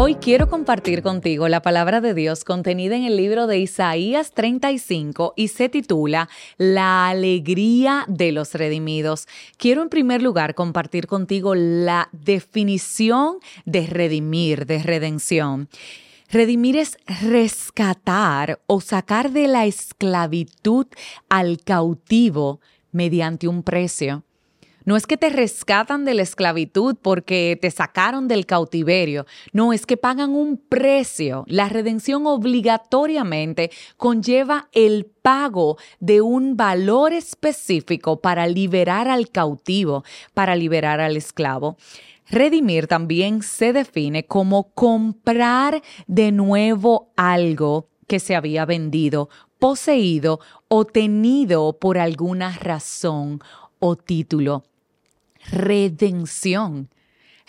[0.00, 5.34] Hoy quiero compartir contigo la palabra de Dios contenida en el libro de Isaías 35
[5.34, 9.26] y se titula La alegría de los redimidos.
[9.56, 15.68] Quiero en primer lugar compartir contigo la definición de redimir, de redención.
[16.30, 20.86] Redimir es rescatar o sacar de la esclavitud
[21.28, 22.60] al cautivo
[22.92, 24.22] mediante un precio.
[24.88, 29.26] No es que te rescatan de la esclavitud porque te sacaron del cautiverio.
[29.52, 31.44] No, es que pagan un precio.
[31.46, 40.56] La redención obligatoriamente conlleva el pago de un valor específico para liberar al cautivo, para
[40.56, 41.76] liberar al esclavo.
[42.30, 50.86] Redimir también se define como comprar de nuevo algo que se había vendido, poseído o
[50.86, 53.42] tenido por alguna razón
[53.80, 54.64] o título
[55.50, 56.88] redención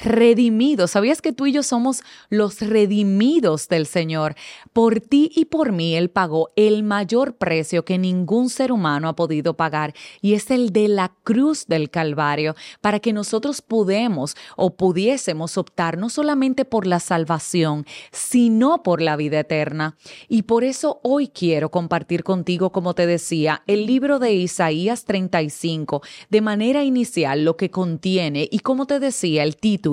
[0.00, 0.92] redimidos.
[0.92, 4.34] ¿Sabías que tú y yo somos los redimidos del Señor?
[4.72, 9.16] Por ti y por mí Él pagó el mayor precio que ningún ser humano ha
[9.16, 14.76] podido pagar y es el de la cruz del Calvario para que nosotros podemos o
[14.76, 19.96] pudiésemos optar no solamente por la salvación, sino por la vida eterna.
[20.28, 26.02] Y por eso hoy quiero compartir contigo, como te decía, el libro de Isaías 35
[26.30, 29.87] de manera inicial, lo que contiene y como te decía, el título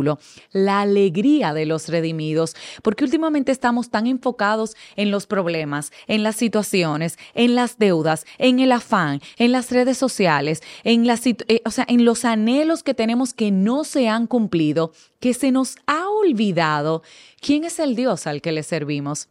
[0.52, 6.36] la alegría de los redimidos, porque últimamente estamos tan enfocados en los problemas, en las
[6.36, 12.26] situaciones, en las deudas, en el afán, en las redes sociales, en, eh, en los
[12.26, 17.04] anhelos que tenemos que no se han cumplido, que se nos ha olvidado
[17.42, 19.30] quién es el Dios al que le servimos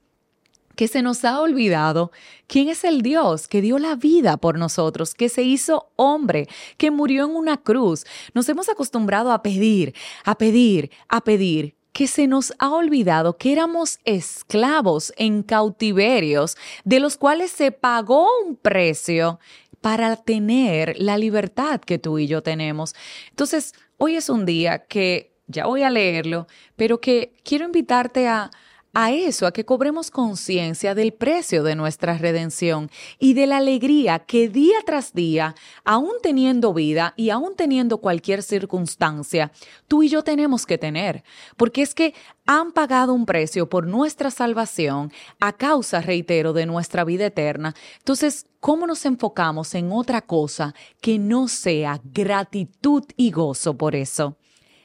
[0.77, 2.13] que se nos ha olvidado
[2.47, 6.91] quién es el Dios que dio la vida por nosotros, que se hizo hombre, que
[6.91, 8.05] murió en una cruz.
[8.35, 13.53] Nos hemos acostumbrado a pedir, a pedir, a pedir que se nos ha olvidado que
[13.53, 19.39] éramos esclavos en cautiverios, de los cuales se pagó un precio
[19.81, 22.95] para tener la libertad que tú y yo tenemos.
[23.31, 28.51] Entonces, hoy es un día que ya voy a leerlo, pero que quiero invitarte a
[28.95, 34.21] a eso, a que cobremos conciencia del precio de nuestra redención y de la alegría
[34.21, 39.51] que día tras día, aún teniendo vida y aún teniendo cualquier circunstancia,
[39.89, 41.25] tú y yo tenemos que tener.
[41.57, 42.15] Porque es que
[42.47, 47.75] han pagado un precio por nuestra salvación a causa, reitero, de nuestra vida eterna.
[47.99, 54.37] Entonces, ¿cómo nos enfocamos en otra cosa que no sea gratitud y gozo por eso?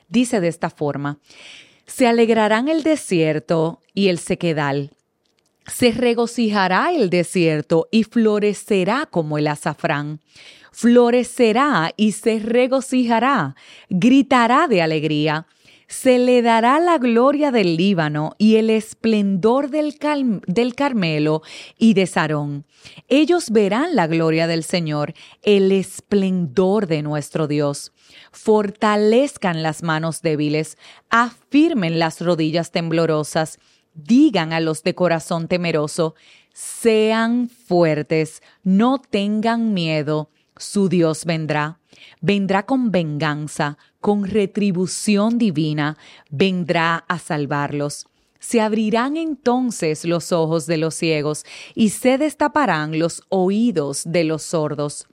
[0.07, 1.19] Dice de esta forma,
[1.85, 4.91] se alegrarán el desierto y el sequedal.
[5.67, 10.21] Se regocijará el desierto y florecerá como el azafrán.
[10.71, 13.57] Florecerá y se regocijará,
[13.89, 15.47] gritará de alegría
[15.89, 19.95] se le dará la gloria del Líbano y el esplendor del,
[20.45, 21.41] del, Carmelo
[21.79, 22.67] y de Sarón.
[23.07, 27.91] Ellos verán la gloria del Señor, el esplendor de nuestro Dios.
[28.31, 30.77] Fortalezcan las manos débiles,
[31.09, 33.57] afirmen las rodillas temblorosas,
[33.94, 36.16] digan a los de corazón temeroso,
[36.53, 41.79] sean fuertes, no tengan miedo, su Dios vendrá.
[42.22, 45.97] Vendrá con venganza, con retribución divina,
[46.29, 48.07] vendrá a salvarlos.
[48.39, 51.44] Se abrirán entonces los ojos de los ciegos
[51.75, 55.07] y se destaparán los oídos de los sordos.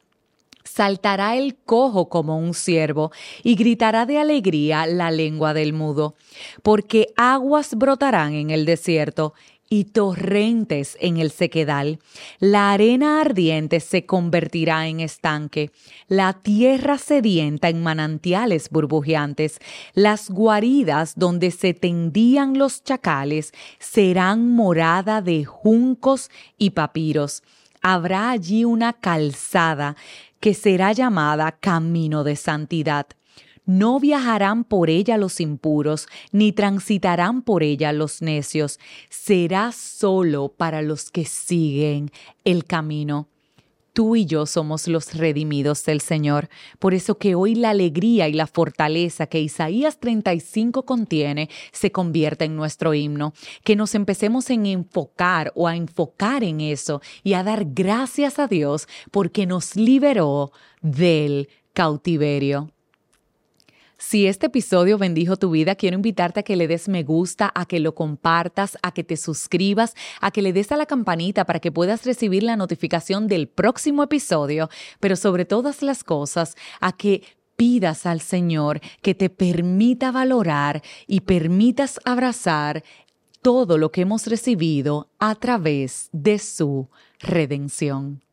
[0.66, 3.12] Saltará el cojo como un ciervo
[3.42, 6.16] y gritará de alegría la lengua del mudo,
[6.62, 9.32] porque aguas brotarán en el desierto
[9.68, 11.98] y torrentes en el sequedal.
[12.38, 15.70] La arena ardiente se convertirá en estanque,
[16.08, 19.58] la tierra sedienta en manantiales burbujeantes,
[19.94, 27.42] las guaridas donde se tendían los chacales serán morada de juncos y papiros.
[27.82, 29.96] Habrá allí una calzada
[30.40, 33.06] que será llamada camino de santidad
[33.66, 38.78] no viajarán por ella los impuros, ni transitarán por ella los necios.
[39.10, 42.12] Será solo para los que siguen
[42.44, 43.28] el camino.
[43.96, 46.50] Tú y yo somos los redimidos del Señor.
[46.78, 52.44] Por eso que hoy la alegría y la fortaleza que Isaías 35 contiene se convierta
[52.44, 53.32] en nuestro himno.
[53.64, 58.48] Que nos empecemos en enfocar o a enfocar en eso y a dar gracias a
[58.48, 60.52] Dios porque nos liberó
[60.82, 62.75] del cautiverio.
[63.98, 67.64] Si este episodio bendijo tu vida, quiero invitarte a que le des me gusta, a
[67.64, 71.60] que lo compartas, a que te suscribas, a que le des a la campanita para
[71.60, 74.68] que puedas recibir la notificación del próximo episodio,
[75.00, 77.22] pero sobre todas las cosas, a que
[77.56, 82.84] pidas al Señor que te permita valorar y permitas abrazar
[83.40, 88.25] todo lo que hemos recibido a través de su redención.